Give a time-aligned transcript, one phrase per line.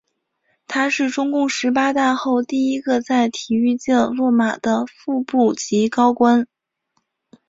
[0.65, 6.47] 他是中共十八大后第一个在体育界落马的副部级高官。